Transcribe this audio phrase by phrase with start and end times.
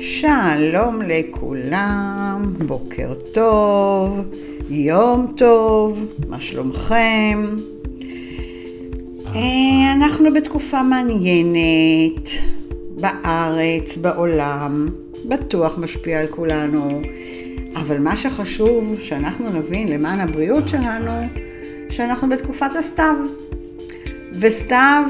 [0.00, 4.20] שלום לכולם, בוקר טוב,
[4.70, 7.46] יום טוב, מה שלומכם?
[9.34, 12.28] אה, אנחנו בתקופה מעניינת,
[13.00, 14.88] בארץ, בעולם,
[15.24, 17.00] בטוח משפיע על כולנו,
[17.76, 21.12] אבל מה שחשוב שאנחנו נבין למען הבריאות שלנו,
[21.90, 23.14] שאנחנו בתקופת הסתיו.
[24.32, 25.04] וסתיו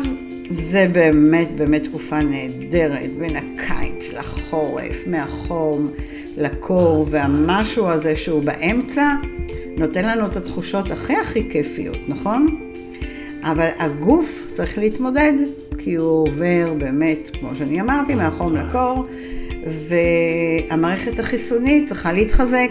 [0.51, 5.93] זה באמת באמת תקופה נהדרת בין הקיץ לחורף, מהחום
[6.37, 9.15] לקור, והמשהו הזה שהוא באמצע
[9.77, 12.73] נותן לנו את התחושות הכי הכי כיפיות, נכון?
[13.43, 15.33] אבל הגוף צריך להתמודד,
[15.79, 19.07] כי הוא עובר באמת, כמו שאני אמרתי, מהחום לקור,
[20.69, 22.71] והמערכת החיסונית צריכה להתחזק.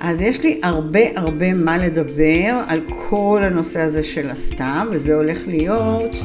[0.00, 5.38] אז יש לי הרבה הרבה מה לדבר על כל הנושא הזה של הסתיו, וזה הולך
[5.46, 6.24] להיות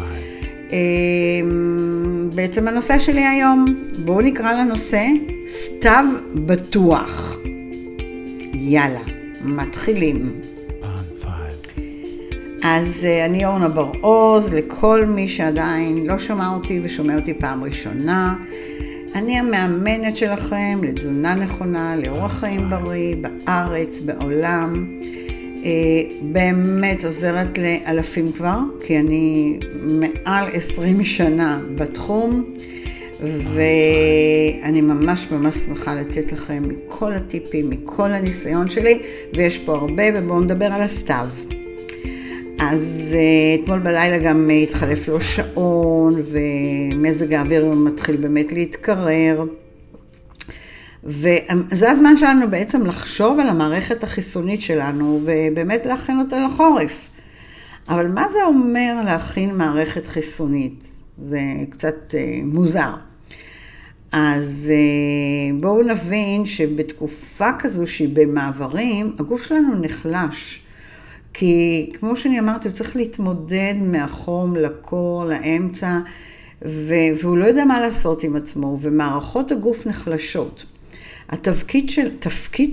[2.35, 3.85] בעצם הנושא שלי היום.
[4.05, 5.05] בואו נקרא לנושא
[5.47, 6.05] סתיו
[6.35, 7.39] בטוח.
[8.53, 9.01] יאללה,
[9.41, 10.31] מתחילים.
[12.63, 18.35] אז אה, אני אורנה בר-עוז, לכל מי שעדיין לא שמע אותי ושומע אותי פעם ראשונה.
[19.15, 24.99] אני המאמנת שלכם לתזונה נכונה, לאורח חיים בריא, בארץ, בעולם.
[25.65, 25.71] אה,
[26.21, 32.53] באמת עוזרת לאלפים כבר, כי אני מעל 20 שנה בתחום,
[33.21, 38.99] ואני ממש ממש שמחה לתת לכם מכל הטיפים, מכל הניסיון שלי,
[39.33, 41.27] ויש פה הרבה, ובואו נדבר על הסתיו.
[42.59, 49.43] אז uh, אתמול בלילה גם התחלף לו שעון, ומזג האוויר מתחיל באמת להתקרר.
[51.03, 57.07] וזה הזמן שלנו בעצם לחשוב על המערכת החיסונית שלנו, ובאמת להכין אותה לחורף.
[57.89, 60.83] אבל מה זה אומר להכין מערכת חיסונית?
[61.23, 62.93] זה קצת uh, מוזר.
[64.11, 70.61] אז uh, בואו נבין שבתקופה כזו שהיא במעברים, הגוף שלנו נחלש.
[71.33, 75.99] כי כמו שאני אמרתי, הוא צריך להתמודד מהחום לקור, לאמצע,
[76.65, 80.65] ו- והוא לא יודע מה לעשות עם עצמו, ומערכות הגוף נחלשות.
[81.29, 82.09] התפקיד של,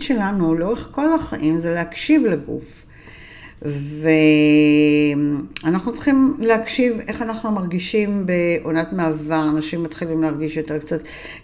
[0.00, 2.86] שלנו לאורך כל החיים זה להקשיב לגוף.
[5.62, 11.00] ואנחנו צריכים להקשיב איך אנחנו מרגישים בעונת מעבר, אנשים מתחילים להרגיש יותר קצת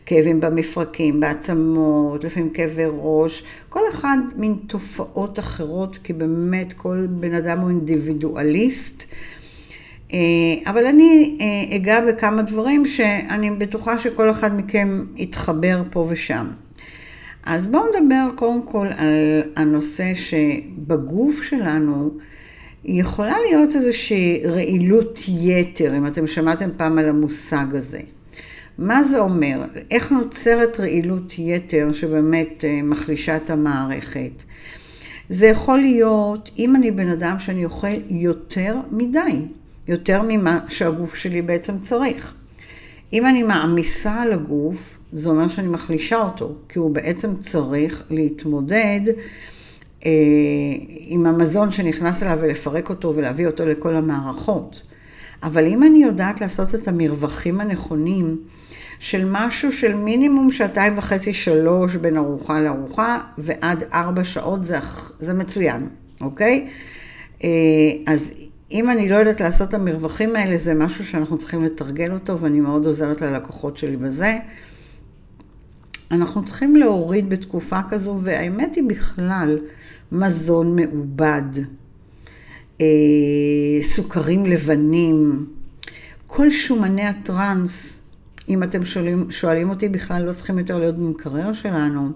[0.07, 7.35] כאבים במפרקים, בעצמות, לפעמים כאבי ראש, כל אחד מין תופעות אחרות, כי באמת כל בן
[7.35, 9.05] אדם הוא אינדיבידואליסט.
[10.13, 10.19] אה,
[10.67, 16.47] אבל אני אה, אגע בכמה דברים שאני בטוחה שכל אחד מכם יתחבר פה ושם.
[17.47, 22.11] אז בואו נדבר קודם כל על הנושא שבגוף שלנו
[22.85, 28.01] יכולה להיות איזושהי רעילות יתר, אם אתם שמעתם פעם על המושג הזה.
[28.79, 29.65] מה זה אומר?
[29.91, 34.31] איך נוצרת רעילות יתר שבאמת אה, מחלישה את המערכת?
[35.29, 39.41] זה יכול להיות אם אני בן אדם שאני אוכל יותר מדי,
[39.89, 42.35] יותר ממה שהגוף שלי בעצם צריך.
[43.13, 49.01] אם אני מעמיסה על הגוף, זה אומר שאני מחלישה אותו, כי הוא בעצם צריך להתמודד
[50.07, 50.11] אה,
[51.07, 54.83] עם המזון שנכנס אליו ולפרק אותו ולהביא אותו לכל המערכות.
[55.43, 58.37] אבל אם אני יודעת לעשות את המרווחים הנכונים
[58.99, 64.79] של משהו של מינימום שעתיים וחצי, שלוש בין ארוחה לארוחה, ועד ארבע שעות זה,
[65.21, 65.89] זה מצוין,
[66.21, 66.69] אוקיי?
[67.45, 67.49] אה,
[68.07, 68.33] אז
[68.73, 72.61] אם אני לא יודעת לעשות את המרווחים האלה, זה משהו שאנחנו צריכים לתרגל אותו, ואני
[72.61, 74.39] מאוד עוזרת ללקוחות שלי בזה.
[76.11, 79.59] אנחנו צריכים להוריד בתקופה כזו, והאמת היא בכלל,
[80.13, 81.43] מזון מעובד,
[82.81, 82.87] אה,
[83.83, 85.47] סוכרים לבנים,
[86.27, 88.01] כל שומני הטראנס,
[88.49, 92.11] אם אתם שואלים, שואלים אותי, בכלל לא צריכים יותר להיות במקרר שלנו,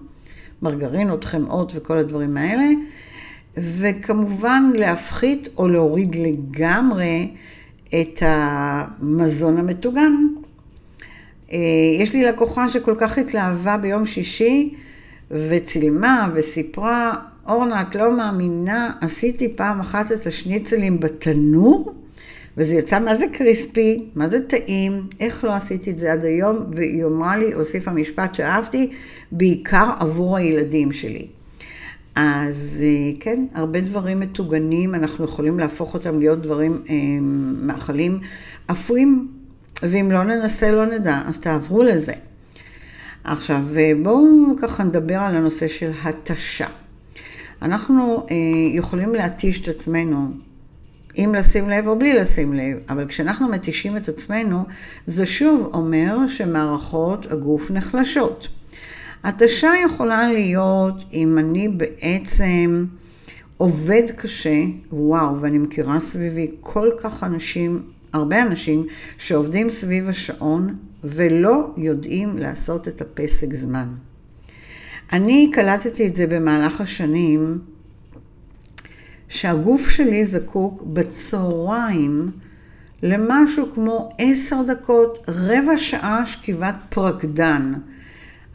[0.61, 2.65] מרגרינות, חמאות וכל הדברים האלה.
[3.57, 7.27] וכמובן להפחית או להוריד לגמרי
[7.87, 10.11] את המזון המטוגן.
[11.51, 11.57] אה,
[11.99, 14.73] יש לי לקוחה שכל כך התלהבה ביום שישי
[15.31, 17.13] וצילמה וסיפרה,
[17.47, 21.93] אורנה, את לא מאמינה, עשיתי פעם אחת את השניצלים בתנור,
[22.57, 26.57] וזה יצא מה זה קריספי, מה זה טעים, איך לא עשיתי את זה עד היום,
[26.75, 28.91] והיא אמרה לי, הוסיפה משפט שאהבתי,
[29.31, 31.27] בעיקר עבור הילדים שלי.
[32.19, 36.95] אז אה, כן, הרבה דברים מטוגנים, אנחנו יכולים להפוך אותם להיות דברים, אה,
[37.61, 38.19] מאכלים
[38.65, 39.27] אפויים,
[39.81, 42.13] ואם לא ננסה לא נדע, אז תעברו לזה.
[43.23, 46.67] עכשיו, אה, בואו ככה נדבר על הנושא של התשה.
[47.61, 48.25] אנחנו
[48.73, 50.31] יכולים להתיש את עצמנו,
[51.17, 54.63] אם לשים לב או בלי לשים לב, אבל כשאנחנו מתישים את עצמנו,
[55.07, 58.47] זה שוב אומר שמערכות הגוף נחלשות.
[59.23, 62.85] התשה יכולה להיות אם אני בעצם
[63.57, 67.83] עובד קשה, וואו, ואני מכירה סביבי כל כך אנשים,
[68.13, 68.87] הרבה אנשים
[69.17, 73.87] שעובדים סביב השעון ולא יודעים לעשות את הפסק זמן.
[75.13, 77.59] אני קלטתי את זה במהלך השנים,
[79.29, 82.31] שהגוף שלי זקוק בצהריים
[83.03, 87.73] למשהו כמו עשר דקות, רבע שעה שכיבת פרקדן.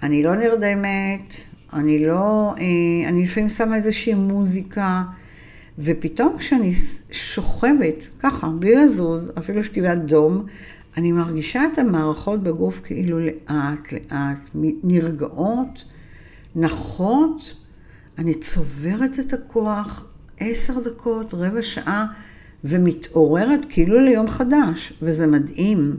[0.02, 1.34] אני לא נרדמת,
[1.72, 5.02] אני לא, אה, אני לפעמים שמה איזושהי מוזיקה,
[5.78, 6.72] ופתאום כשאני
[7.10, 10.46] שוכבת, ככה, בלי לזוז, אפילו שכיבת דום,
[10.96, 14.50] אני מרגישה את המערכות בגוף כאילו לאט לאט
[14.84, 15.84] נרגעות,
[16.56, 17.54] נחות,
[18.18, 20.06] אני צוברת את הכוח
[20.40, 22.06] עשר דקות, רבע שעה,
[22.64, 25.96] ומתעוררת כאילו ליום חדש, וזה מדהים.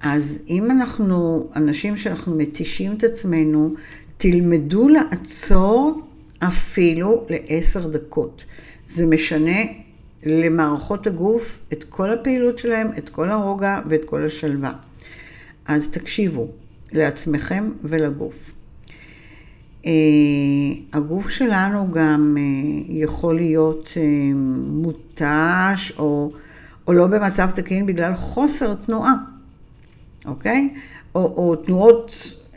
[0.00, 3.74] אז אם אנחנו, אנשים שאנחנו מתישים את עצמנו,
[4.16, 6.02] תלמדו לעצור
[6.38, 8.44] אפילו לעשר דקות.
[8.86, 9.60] זה משנה
[10.26, 14.72] למערכות הגוף את כל הפעילות שלהם, את כל הרוגע ואת כל השלווה.
[15.66, 16.48] אז תקשיבו
[16.92, 18.52] לעצמכם ולגוף.
[19.82, 19.88] Uh,
[20.92, 23.98] הגוף שלנו גם uh, יכול להיות uh,
[24.68, 26.32] מותש או,
[26.86, 29.14] או לא במצב תקין בגלל חוסר תנועה,
[30.26, 30.74] אוקיי?
[31.14, 32.56] או, או תנועות uh,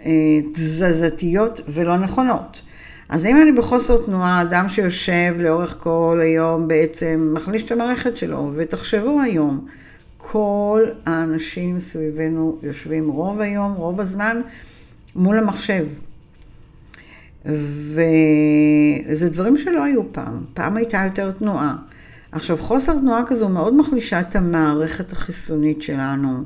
[0.53, 2.61] תזזתיות ולא נכונות.
[3.09, 8.51] אז אם אני בחוסר תנועה, אדם שיושב לאורך כל היום בעצם מחליש את המערכת שלו,
[8.55, 9.65] ותחשבו היום,
[10.17, 14.41] כל האנשים סביבנו יושבים רוב היום, רוב הזמן,
[15.15, 15.87] מול המחשב.
[17.45, 20.43] וזה דברים שלא היו פעם.
[20.53, 21.75] פעם הייתה יותר תנועה.
[22.31, 26.43] עכשיו, חוסר תנועה כזו מאוד מחלישה את המערכת החיסונית שלנו.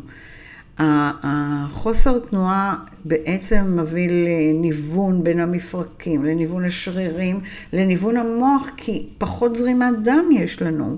[0.77, 2.75] החוסר תנועה
[3.05, 7.39] בעצם מביא לניוון בין המפרקים, לניוון השרירים,
[7.73, 10.97] לניוון המוח, כי פחות זרימת דם יש לנו.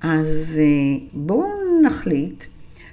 [0.00, 1.48] אז אה, בואו
[1.82, 2.44] נחליט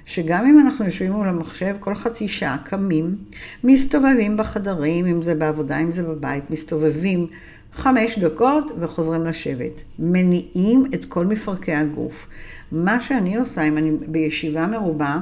[0.06, 3.16] שגם אם אנחנו יושבים מול המחשב, כל חצי שעה קמים,
[3.64, 7.26] מסתובבים בחדרים, אם זה בעבודה, אם זה בבית, מסתובבים
[7.72, 9.82] חמש דקות וחוזרים לשבת.
[9.98, 12.26] מניעים את כל מפרקי הגוף.
[12.72, 15.18] מה שאני עושה, אם אני בישיבה מרובה,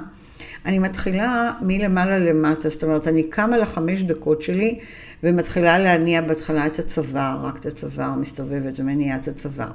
[0.67, 4.79] אני מתחילה מלמעלה למטה, זאת אומרת, אני קמה לחמש דקות שלי
[5.23, 9.71] ומתחילה להניע בהתחלה את הצוואר, רק את הצוואר, מסתובבת ומניעה את הצוואר.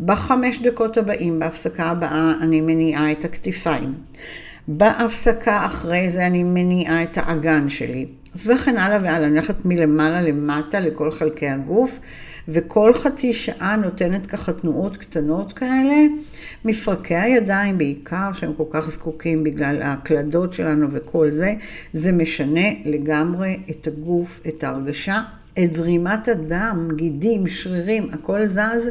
[0.00, 3.94] בחמש דקות הבאים, בהפסקה הבאה, אני מניעה את הכתפיים.
[4.68, 8.06] בהפסקה אחרי זה אני מניעה את האגן שלי,
[8.46, 9.26] וכן הלאה והלאה.
[9.26, 11.98] אני הולכת מלמעלה למטה לכל חלקי הגוף,
[12.48, 15.96] וכל חצי שעה נותנת ככה תנועות קטנות כאלה.
[16.64, 21.54] מפרקי הידיים בעיקר, שהם כל כך זקוקים בגלל ההקלדות שלנו וכל זה,
[21.92, 25.22] זה משנה לגמרי את הגוף, את ההרגשה,
[25.58, 28.90] את זרימת הדם, גידים, שרירים, הכל זז,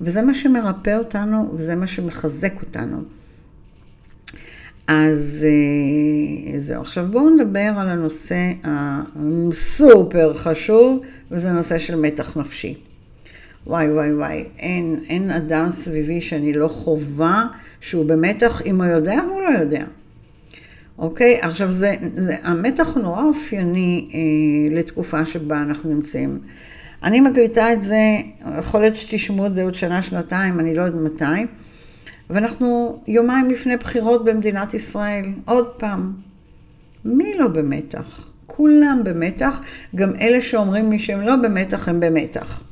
[0.00, 3.02] וזה מה שמרפא אותנו וזה מה שמחזק אותנו.
[4.86, 6.80] אז אה, זהו.
[6.80, 12.91] עכשיו בואו נדבר על הנושא הסופר חשוב, וזה נושא של מתח נפשי.
[13.66, 17.46] וואי וואי וואי, אין, אין אדם סביבי שאני לא חווה
[17.80, 19.84] שהוא במתח אם הוא יודע והוא לא יודע.
[20.98, 21.38] אוקיי?
[21.42, 26.38] עכשיו זה, זה המתח נורא אופייני אה, לתקופה שבה אנחנו נמצאים.
[27.02, 28.00] אני מקליטה את זה,
[28.58, 31.46] יכול להיות שתשמעו את זה עוד שנה, שנתיים, אני לא יודעת מתי.
[32.30, 36.12] ואנחנו יומיים לפני בחירות במדינת ישראל, עוד פעם.
[37.04, 38.26] מי לא במתח?
[38.46, 39.60] כולם במתח,
[39.94, 42.62] גם אלה שאומרים לי שהם לא במתח, הם במתח.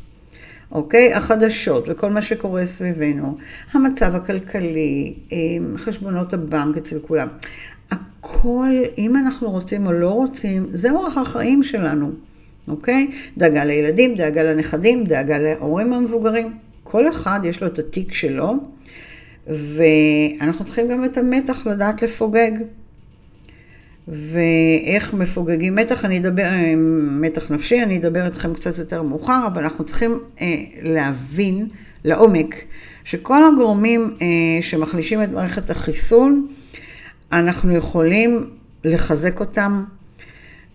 [0.72, 1.14] אוקיי?
[1.14, 3.36] החדשות וכל מה שקורה סביבנו,
[3.72, 5.14] המצב הכלכלי,
[5.76, 7.28] חשבונות הבנק אצל כולם.
[7.90, 12.10] הכל, אם אנחנו רוצים או לא רוצים, זה אורח החיים שלנו,
[12.68, 13.10] אוקיי?
[13.38, 16.52] דאגה לילדים, דאגה לנכדים, דאגה להורים המבוגרים.
[16.84, 18.54] כל אחד יש לו את התיק שלו,
[19.46, 22.50] ואנחנו צריכים גם את המתח לדעת לפוגג.
[24.08, 26.74] ואיך מפוגגים מתח, אני אדבר, אה,
[27.10, 30.46] מתח נפשי, אני אדבר איתכם קצת יותר מאוחר, אבל אנחנו צריכים אה,
[30.82, 31.68] להבין
[32.04, 32.54] לעומק
[33.04, 34.26] שכל הגורמים אה,
[34.62, 36.46] שמחלישים את מערכת החיסון,
[37.32, 38.50] אנחנו יכולים
[38.84, 39.84] לחזק אותם.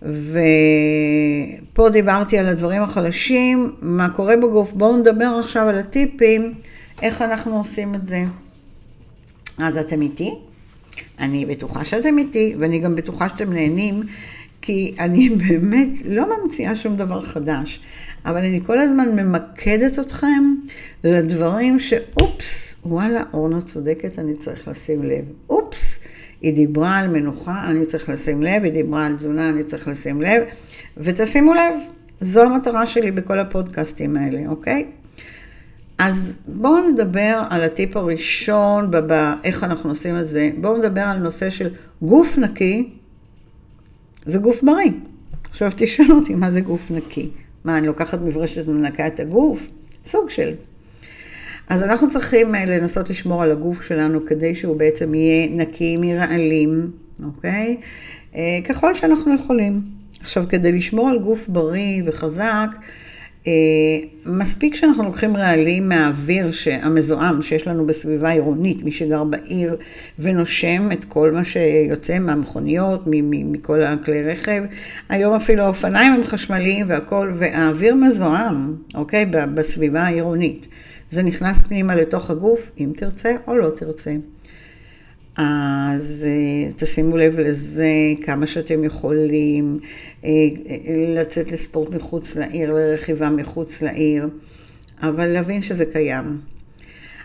[0.02, 4.72] ופה דיברתי על הדברים החלשים, מה קורה בגוף.
[4.72, 6.54] בואו נדבר עכשיו על הטיפים,
[7.02, 8.24] איך אנחנו עושים את זה.
[9.58, 10.34] אז אתם איתי?
[11.18, 14.02] אני בטוחה שאתם איתי, ואני גם בטוחה שאתם נהנים,
[14.62, 17.80] כי אני באמת לא ממציאה שום דבר חדש,
[18.24, 20.54] אבל אני כל הזמן ממקדת אתכם
[21.04, 25.24] לדברים שאופס, וואלה, אורנה צודקת, אני צריך לשים לב.
[25.50, 26.00] אופס,
[26.40, 30.22] היא דיברה על מנוחה, אני צריך לשים לב, היא דיברה על תזונה, אני צריך לשים
[30.22, 30.42] לב,
[30.96, 31.74] ותשימו לב,
[32.20, 34.86] זו המטרה שלי בכל הפודקאסטים האלה, אוקיי?
[35.98, 38.90] אז בואו נדבר על הטיפ הראשון,
[39.44, 40.50] איך אנחנו עושים את זה.
[40.60, 41.70] בואו נדבר על נושא של
[42.02, 42.90] גוף נקי,
[44.26, 44.90] זה גוף בריא.
[45.50, 47.30] עכשיו תשאל אותי מה זה גוף נקי.
[47.64, 49.70] מה, אני לוקחת מברשת ומנקה את הגוף?
[50.04, 50.52] סוג של.
[51.68, 56.90] אז אנחנו צריכים אה, לנסות לשמור על הגוף שלנו כדי שהוא בעצם יהיה נקי מרעלים,
[57.24, 57.76] אוקיי?
[58.34, 59.82] אה, ככל שאנחנו יכולים.
[60.20, 62.68] עכשיו, כדי לשמור על גוף בריא וחזק,
[64.26, 66.50] מספיק שאנחנו לוקחים רעלים מהאוויר
[66.82, 69.76] המזוהם שיש לנו בסביבה עירונית, מי שגר בעיר
[70.18, 74.62] ונושם את כל מה שיוצא מהמכוניות, מכל הכלי רכב.
[75.08, 79.26] היום אפילו האופניים הם חשמליים והכל, והאוויר מזוהם, אוקיי?
[79.26, 80.66] בסביבה העירונית.
[81.10, 84.14] זה נכנס פנימה לתוך הגוף, אם תרצה או לא תרצה.
[85.36, 87.88] אז אה, תשימו לב לזה
[88.22, 89.78] כמה שאתם יכולים,
[90.24, 90.30] אה,
[91.16, 94.28] לצאת לספורט מחוץ לעיר, לרכיבה מחוץ לעיר,
[95.02, 96.38] אבל להבין שזה קיים.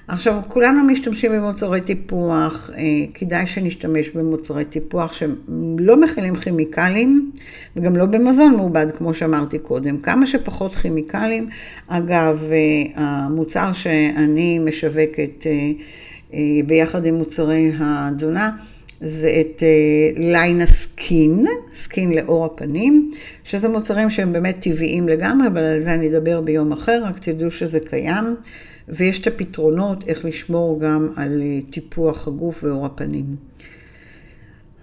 [0.07, 2.81] עכשיו, כולנו משתמשים במוצרי טיפוח, אה,
[3.13, 5.35] כדאי שנשתמש במוצרי טיפוח שהם
[5.79, 7.31] לא מכילים כימיקלים
[7.75, 9.97] וגם לא במזון מעובד, כמו שאמרתי קודם.
[9.97, 11.49] כמה שפחות כימיקלים.
[11.87, 12.43] אגב,
[12.95, 15.45] המוצר שאני משווקת
[16.65, 18.51] ביחד עם מוצרי התזונה,
[19.01, 19.63] זה את
[20.15, 23.11] ליין ה skin, skin לעור הפנים,
[23.43, 27.51] שזה מוצרים שהם באמת טבעיים לגמרי, אבל על זה אני אדבר ביום אחר, רק תדעו
[27.51, 28.35] שזה קיים,
[28.89, 33.35] ויש את הפתרונות איך לשמור גם על אה, טיפוח הגוף ואור הפנים.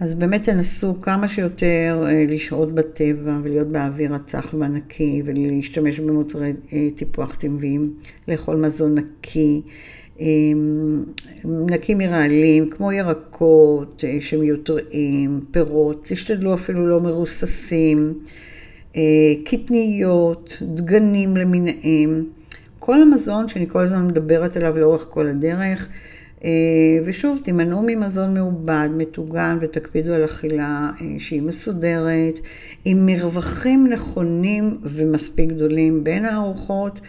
[0.01, 6.53] אז באמת תנסו כמה שיותר אה, לשהות בטבע ולהיות באוויר הצח והנקי ולהשתמש במוצרי
[6.97, 7.95] טיפוח טבעיים,
[8.29, 9.63] לאכול מזון נקי.
[11.45, 18.15] נקים מרעלים, כמו ירקות אה, שמיותרים, פירות, תשתדלו אפילו לא מרוססים,
[18.97, 19.03] אה,
[19.45, 22.25] קטניות, דגנים למיניהם,
[22.79, 25.89] כל המזון שאני כל הזמן מדברת עליו לאורך כל הדרך.
[26.45, 26.51] אה,
[27.05, 32.41] ושוב, תימנעו ממזון מעובד, מטוגן, ותקפידו על אכילה שהיא מסודרת,
[32.85, 37.01] עם מרווחים נכונים ומספיק גדולים בין הארוחות.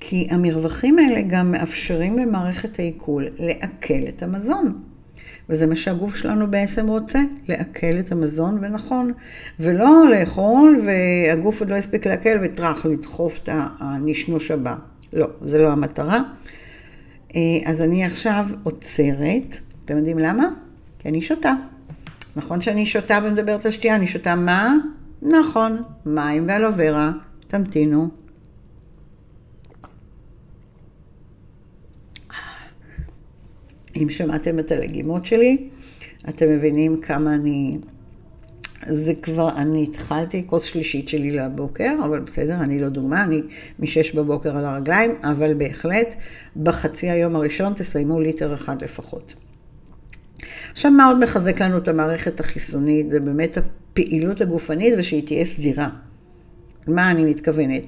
[0.00, 4.82] כי המרווחים האלה גם מאפשרים למערכת העיכול לעכל את המזון.
[5.48, 9.12] וזה מה שהגוף שלנו בעצם רוצה, לעכל את המזון, ונכון.
[9.60, 13.48] ולא לאכול והגוף עוד לא הספיק לעכל וטראח, לדחוף את
[13.78, 14.74] הנשנוש הבא.
[15.12, 16.20] לא, זה לא המטרה.
[17.36, 19.58] אה, אז אני עכשיו עוצרת.
[19.84, 20.44] אתם יודעים למה?
[20.98, 21.52] כי אני שותה.
[22.36, 24.74] נכון שאני שותה ומדברת על שתייה, אני שותה מה?
[25.22, 27.10] נכון, מים ואלוברה.
[27.46, 28.25] תמתינו.
[34.02, 35.68] אם שמעתם את הלגימות שלי,
[36.28, 37.78] אתם מבינים כמה אני...
[38.88, 43.42] זה כבר, אני התחלתי כוס שלישית שלי לבוקר, אבל בסדר, אני לא דוגמה, אני
[43.78, 46.14] משש בבוקר על הרגליים, אבל בהחלט
[46.56, 49.34] בחצי היום הראשון תסיימו ליטר אחד לפחות.
[50.72, 53.10] עכשיו, מה עוד מחזק לנו את המערכת החיסונית?
[53.10, 55.88] זה באמת הפעילות הגופנית ושהיא תהיה סדירה.
[56.86, 57.82] מה אני מתכוונת?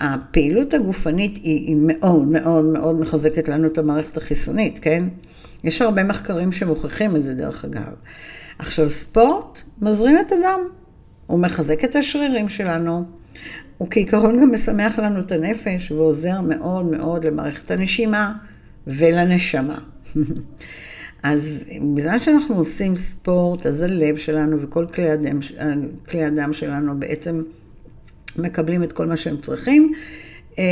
[0.00, 5.04] הפעילות הגופנית היא, מאוד מאוד מאוד מחזקת לנו את המערכת החיסונית, כן?
[5.64, 7.92] יש הרבה מחקרים שמוכיחים את זה דרך אגב.
[8.58, 10.60] עכשיו, ספורט מזרים את הדם,
[11.26, 13.04] הוא מחזק את השרירים שלנו,
[13.78, 18.32] הוא כעיקרון גם משמח לנו את הנפש ועוזר מאוד מאוד למערכת הנשימה
[18.86, 19.78] ולנשמה.
[21.22, 21.64] אז
[21.94, 25.38] בזמן שאנחנו עושים ספורט, אז הלב שלנו וכל כלי הדם,
[26.10, 27.42] כלי הדם שלנו בעצם
[28.38, 29.92] מקבלים את כל מה שהם צריכים.
[30.58, 30.64] אמ,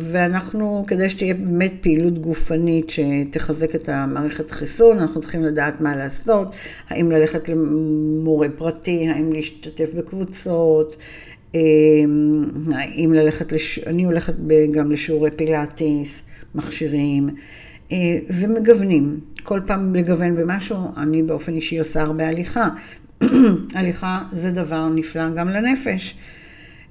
[0.00, 6.54] ואנחנו, כדי שתהיה באמת פעילות גופנית שתחזק את המערכת החיסון, אנחנו צריכים לדעת מה לעשות,
[6.88, 10.96] האם ללכת למורה פרטי, האם להשתתף בקבוצות,
[11.54, 11.60] אמ,
[12.72, 13.78] האם ללכת, לש...
[13.78, 14.34] אני הולכת
[14.72, 16.22] גם לשיעורי פילאטיס,
[16.54, 17.30] מכשירים,
[17.92, 17.96] אה,
[18.30, 19.20] ומגוונים.
[19.42, 22.68] כל פעם לגוון במשהו, אני באופן אישי עושה הרבה הליכה.
[23.74, 26.14] הליכה זה דבר נפלא גם לנפש.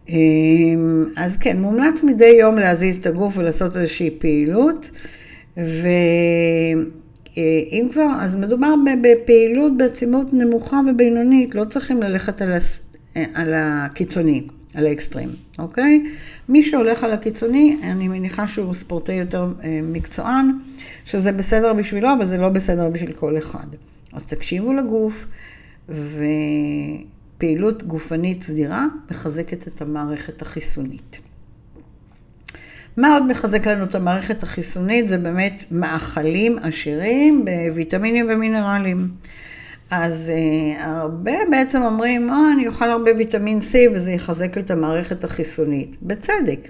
[0.10, 4.90] אמ, אז כן, מומלץ מדי יום להזיז את הגוף ולעשות איזושהי פעילות,
[5.58, 6.88] ואם
[7.92, 12.82] כבר, אז מדובר בפעילות בעצימות נמוכה ובינונית, לא צריכים ללכת על, הס...
[13.34, 14.44] על הקיצוני,
[14.76, 16.04] על האקסטרים, אוקיי?
[16.50, 20.52] מי שהולך על הקיצוני, אני מניחה שהוא ספורטאי יותר אה, מקצוען,
[21.06, 23.68] שזה בסדר בשבילו, אבל זה לא בסדר בשביל כל אחד.
[24.14, 25.26] אז תקשיבו לגוף,
[25.90, 26.24] ו...
[27.40, 31.20] פעילות גופנית סדירה מחזקת את המערכת החיסונית.
[32.98, 35.10] מה עוד מחזק לנו את המערכת החיסונית?
[35.10, 39.10] זה באמת מאכלים עשירים בוויטמינים ומינרלים.
[39.92, 44.72] אז uh, הרבה בעצם אומרים, או, אה, אני אוכל הרבה ויטמין C וזה יחזק את
[44.72, 45.96] המערכת החיסונית.
[46.02, 46.70] בצדק.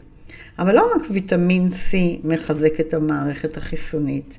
[0.59, 4.38] אבל לא רק ויטמין C מחזק את המערכת החיסונית.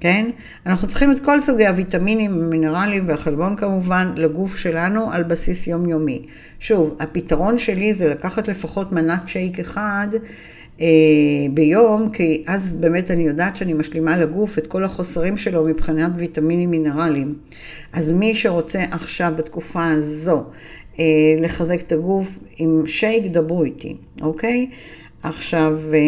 [0.00, 0.30] כן?
[0.66, 6.22] אנחנו צריכים את כל סוגי הוויטמינים, המינרלים והחלבון כמובן לגוף שלנו על בסיס יומיומי.
[6.58, 10.08] שוב, הפתרון שלי זה לקחת לפחות מנת שייק אחד
[10.80, 10.86] אה,
[11.54, 16.70] ביום, כי אז באמת אני יודעת שאני משלימה לגוף את כל החוסרים שלו מבחינת ויטמינים
[16.70, 17.34] מינרליים.
[17.92, 20.44] אז מי שרוצה עכשיו בתקופה הזו
[20.98, 21.04] אה,
[21.38, 24.70] לחזק את הגוף עם שייק, דברו איתי, אוקיי?
[25.22, 25.98] עכשיו, אה,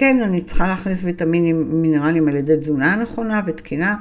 [0.00, 3.96] כן, אני צריכה להכניס ויטמינים מינרליים על ידי תזונה נכונה ותקינה,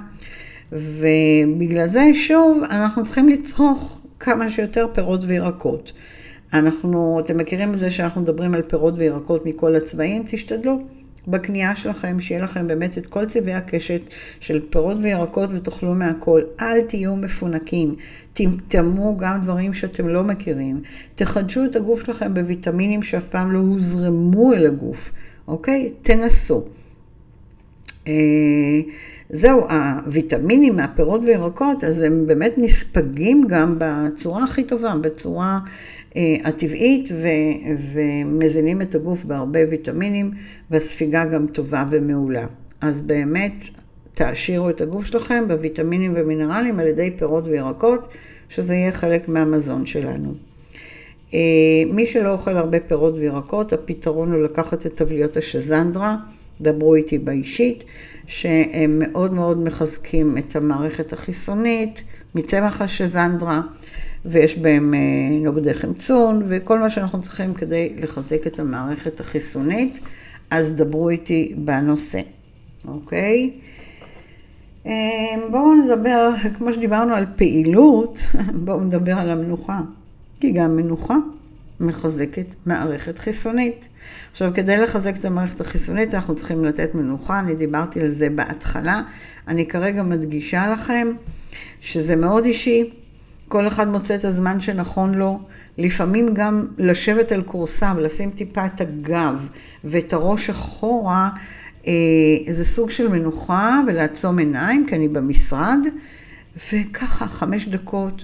[0.72, 5.92] ובגלל זה, שוב, אנחנו צריכים לצרוך כמה שיותר פירות וירקות.
[6.54, 10.24] אנחנו, אתם מכירים את זה שאנחנו מדברים על פירות וירקות מכל הצבעים?
[10.28, 10.82] תשתדלו
[11.28, 14.02] בקנייה שלכם, שיהיה לכם באמת את כל צבעי הקשת
[14.40, 16.42] של פירות וירקות ותאכלו מהכל.
[16.62, 17.96] אל תהיו מפונקים,
[18.34, 20.82] טמטמו גם דברים שאתם לא מכירים.
[21.16, 25.12] תחדשו את הגוף שלכם בוויטמינים שאף פעם לא הוזרמו אל הגוף.
[25.50, 25.92] אוקיי?
[26.02, 26.64] תנסו.
[28.08, 28.14] אה,
[29.30, 35.60] זהו, הוויטמינים מהפירות וירקות, אז הם באמת נספגים גם בצורה הכי טובה, בצורה
[36.16, 40.32] אה, הטבעית, ו- ומזינים את הגוף בהרבה ויטמינים,
[40.72, 42.46] והספיגה גם טובה ומעולה.
[42.82, 43.54] אז באמת,
[44.14, 48.08] תעשירו את הגוף שלכם בוויטמינים ומינרלים על ידי פירות וירקות,
[48.50, 50.49] שזה יהיה חלק מהמזון שלנו.
[51.34, 51.40] אה,
[51.88, 56.16] מי שלא אוכל הרבה פירות וירקות, הפתרון הוא לקחת את תבליות השזנדרה,
[56.62, 57.84] דברו איתי באישית,
[58.28, 62.02] שהם מאוד מאוד מחזקים את המערכת החיסונית
[62.36, 63.62] מצמח השזנדרה,
[64.26, 65.00] ויש בהם אה,
[65.42, 70.00] נוגדי חמצון, וכל מה שאנחנו צריכים כדי לחזק את המערכת החיסונית,
[70.50, 72.22] אז דברו איתי בנושא,
[72.88, 73.52] אוקיי?
[74.86, 74.92] אה,
[75.52, 78.20] בואו נדבר, כמו שדיברנו על פעילות,
[78.66, 79.80] בואו נדבר על המנוחה.
[80.40, 81.16] כי גם מנוחה
[81.80, 83.88] מחזקת מערכת חיסונית.
[84.32, 89.02] עכשיו, כדי לחזק את המערכת החיסונית, אנחנו צריכים לתת מנוחה, אני דיברתי על זה בהתחלה.
[89.48, 91.08] אני כרגע מדגישה לכם
[91.82, 92.90] שזה מאוד אישי,
[93.48, 95.40] כל אחד מוצא את הזמן שנכון לו.
[95.78, 99.50] לפעמים גם לשבת על כורסה ולשים טיפה את הגב
[99.84, 101.30] ואת הראש אחורה,
[101.88, 101.94] אה,
[102.50, 105.80] זה סוג של מנוחה ולעצום עיניים, כי אני במשרד,
[106.74, 108.24] וככה, חמש דקות,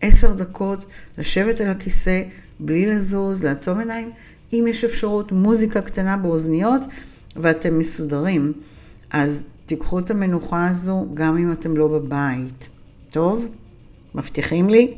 [0.00, 0.84] עשר דקות,
[1.18, 2.22] לשבת על הכיסא,
[2.60, 4.10] בלי לזוז, לעצום עיניים,
[4.52, 6.80] אם יש אפשרות, מוזיקה קטנה באוזניות,
[7.36, 8.52] ואתם מסודרים.
[9.10, 12.68] אז תיקחו את המנוחה הזו גם אם אתם לא בבית.
[13.10, 13.46] טוב?
[14.14, 14.94] מבטיחים לי?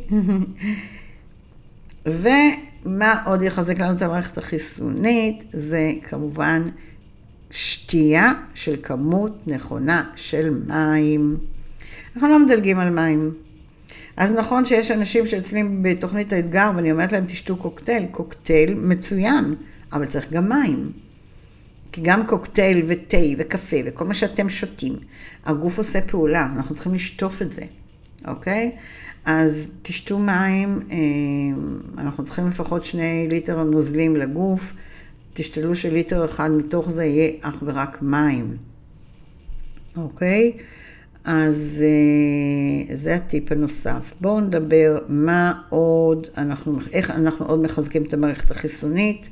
[2.06, 5.44] ומה עוד יחזק לנו את המערכת החיסונית?
[5.52, 6.68] זה כמובן
[7.50, 11.36] שתייה של כמות נכונה של מים.
[12.14, 13.30] אנחנו לא מדלגים על מים.
[14.16, 19.54] אז נכון שיש אנשים שיוצאים בתוכנית האתגר ואני אומרת להם תשתו קוקטייל, קוקטייל מצוין,
[19.92, 20.92] אבל צריך גם מים.
[21.92, 24.96] כי גם קוקטייל ותה וקפה וכל מה שאתם שותים,
[25.44, 27.62] הגוף עושה פעולה, אנחנו צריכים לשטוף את זה,
[28.28, 28.70] אוקיי?
[29.24, 30.96] אז תשתו מים, אה,
[31.98, 34.72] אנחנו צריכים לפחות שני ליטר נוזלים לגוף,
[35.34, 38.56] תשתלו שליטר אחד מתוך זה יהיה אך ורק מים,
[39.96, 40.52] אוקיי?
[41.24, 44.12] אז אה, זה הטיפ הנוסף.
[44.20, 49.30] בואו נדבר מה עוד, אנחנו, איך אנחנו עוד מחזקים את המערכת החיסונית.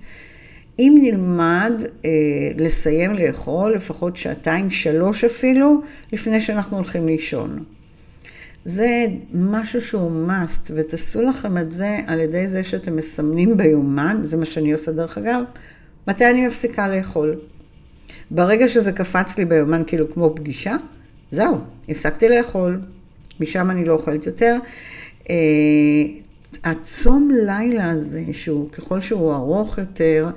[0.78, 1.72] אם נלמד
[2.04, 2.10] אה,
[2.56, 7.64] לסיים לאכול לפחות שעתיים, שלוש אפילו, לפני שאנחנו הולכים לישון.
[8.64, 14.36] זה משהו שהוא must, ותעשו לכם את זה על ידי זה שאתם מסמנים ביומן, זה
[14.36, 15.42] מה שאני עושה דרך אגב,
[16.08, 17.36] מתי אני מפסיקה לאכול.
[18.30, 20.76] ברגע שזה קפץ לי ביומן כאילו כמו פגישה,
[21.30, 22.80] זהו, הפסקתי לאכול,
[23.40, 24.56] משם אני לא אוכלת יותר.
[25.30, 25.34] אה,
[26.64, 30.30] הצום לילה הזה, שהוא ככל שהוא ארוך יותר,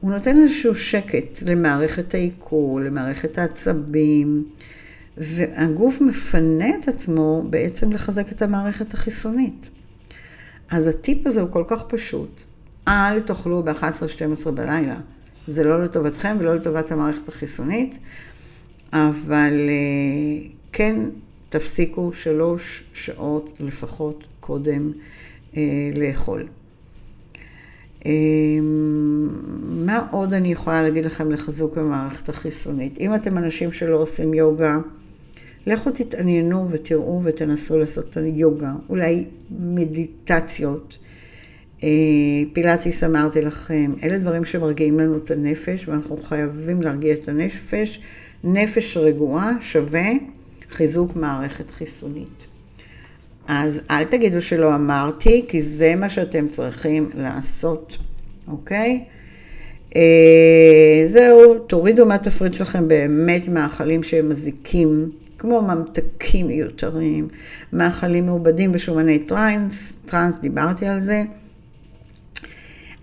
[0.00, 4.44] הוא נותן איזשהו שקט למערכת העיכול, למערכת העצבים,
[5.16, 9.70] והגוף מפנה את עצמו בעצם לחזק את המערכת החיסונית.
[10.70, 12.40] אז הטיפ הזה הוא כל כך פשוט.
[12.88, 14.96] אל תאכלו ב-11-12 בלילה.
[15.48, 17.98] זה לא לטובתכם ולא לטובת המערכת החיסונית.
[18.92, 21.00] אבל אה, כן
[21.48, 24.92] תפסיקו שלוש שעות לפחות קודם
[25.56, 25.62] אה,
[25.96, 26.46] לאכול.
[28.06, 28.12] אה,
[29.68, 32.98] מה עוד אני יכולה להגיד לכם לחיזוק המערכת החיסונית?
[33.00, 34.78] אם אתם אנשים שלא עושים יוגה,
[35.66, 40.98] לכו תתעניינו ותראו ותנסו לעשות יוגה, אולי מדיטציות.
[42.52, 48.00] פילאטיס אמרתי לכם, אלה דברים שמרגיעים לנו את הנפש, ואנחנו חייבים להרגיע את הנפש.
[48.44, 50.08] נפש רגועה שווה
[50.70, 52.46] חיזוק מערכת חיסונית.
[53.48, 57.98] אז אל תגידו שלא אמרתי, כי זה מה שאתם צריכים לעשות,
[58.48, 59.04] אוקיי?
[59.96, 67.28] אה, זהו, תורידו מהתפריט שלכם באמת מאכלים שהם מזיקים, כמו ממתקים מיותרים,
[67.72, 71.22] מאכלים מעובדים בשומני טרנס, טרנס, דיברתי על זה.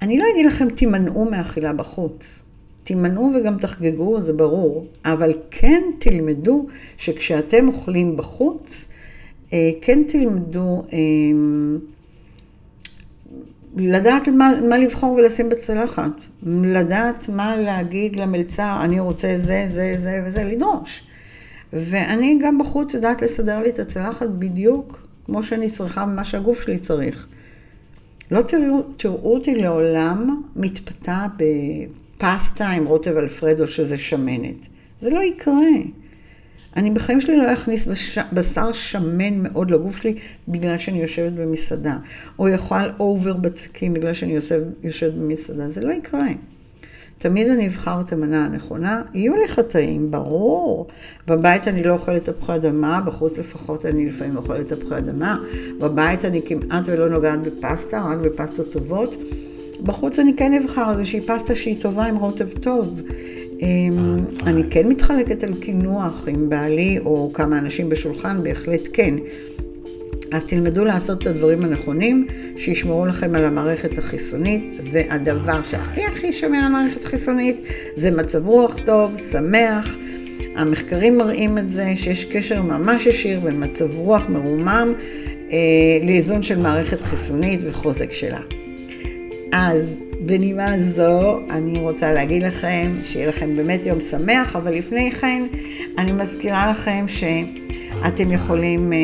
[0.02, 2.43] אני לא אגיד לכם תימנעו מאכילה בחוץ.
[2.84, 6.66] תימנעו וגם תחגגו, זה ברור, אבל כן תלמדו
[6.98, 8.88] שכשאתם אוכלים בחוץ,
[9.54, 10.98] אה, כן תלמדו אה,
[13.76, 16.12] לדעת מה, מה לבחור ולשים בצלחת,
[16.44, 21.04] לדעת מה להגיד למלצר, אני רוצה זה, זה, זה וזה, לדרוש.
[21.74, 26.80] ואני גם בחוץ יודעת לסדר לי את הצלחת בדיוק כמו שאני צריכה ומה שהגוף שלי
[26.80, 27.28] צריך.
[28.32, 31.26] לא תראו, תראו אותי לעולם מתפתה
[32.18, 34.68] בפסטה עם רוטב אלפרדו שזה שמנת.
[35.00, 35.54] זה לא יקרה.
[36.76, 38.18] אני בחיים שלי לא אכניס בש...
[38.34, 40.16] בשר שמן מאוד לגוף שלי
[40.48, 41.98] בגלל שאני יושבת במסעדה,
[42.40, 46.28] או יאכל אובר בצקים בגלל שאני יושב, יושבת במסעדה, זה לא יקרה.
[47.18, 50.88] תמיד אני אבחר את המנה הנכונה, יהיו לי חטאים, ברור.
[51.28, 55.38] בבית אני לא אוכלת תפוחי אדמה, בחוץ לפחות אני לפעמים אוכלת תפוחי אדמה.
[55.80, 59.14] בבית אני כמעט ולא נוגעת בפסטה, רק בפסטות טובות.
[59.84, 63.02] בחוץ אני כן אבחר איזושהי פסטה שהיא טובה עם רוטב טוב.
[63.62, 69.14] אמ, אני כן מתחלקת על קינוח עם בעלי או כמה אנשים בשולחן, בהחלט כן.
[70.32, 76.58] אז תלמדו לעשות את הדברים הנכונים, שישמרו לכם על המערכת החיסונית, והדבר שהכי הכי שומר
[76.58, 77.62] על המערכת החיסונית
[77.96, 79.98] זה מצב רוח טוב, שמח.
[80.56, 84.94] המחקרים מראים את זה, שיש קשר ממש ישיר בין מצב רוח מרומם
[85.52, 85.58] אה,
[86.04, 88.63] לאיזון של מערכת חיסונית וחוזק שלה.
[89.56, 95.44] אז בנימה זו, אני רוצה להגיד לכם שיהיה לכם באמת יום שמח, אבל לפני כן
[95.98, 98.98] אני מזכירה לכם שאתם יכולים אה,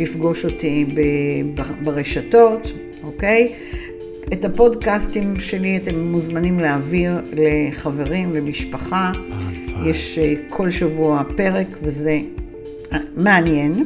[0.00, 0.86] לפגוש אותי
[1.82, 2.72] ברשתות,
[3.02, 3.52] אוקיי?
[4.32, 9.12] את הפודקאסטים שלי אתם מוזמנים להעביר לחברים ומשפחה.
[9.86, 12.20] יש אה, כל שבוע פרק וזה
[12.92, 13.84] אה, מעניין.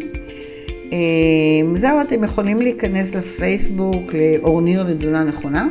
[1.76, 5.66] זהו, אתם יכולים להיכנס לפייסבוק לאורניר לתזונה נכונה.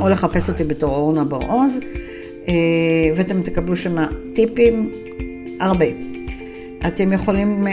[0.00, 1.78] או לחפש אותי בתור אורנה בר-עוז,
[2.48, 2.54] אה,
[3.16, 3.96] ואתם תקבלו שם
[4.34, 4.90] טיפים
[5.60, 5.86] הרבה.
[6.86, 7.72] אתם יכולים אה,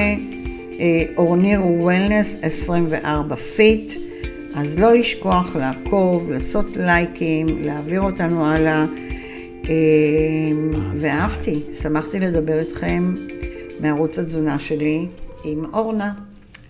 [1.17, 3.93] אור ניר wellness 24 fit.
[4.55, 8.87] אז לא לשכוח לעקוב, לעשות לייקים, להעביר אותנו הלאה.
[9.65, 13.15] אמ, ואהבתי, שמחתי לדבר איתכם
[13.81, 15.07] מערוץ התזונה שלי
[15.45, 16.13] עם אורנה.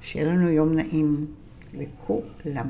[0.02, 1.26] שיהיה לנו יום נעים
[1.74, 2.66] לכולם.